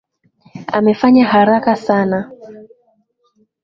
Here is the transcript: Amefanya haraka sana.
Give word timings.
Amefanya 0.77 1.23
haraka 1.31 1.73
sana. 1.85 2.19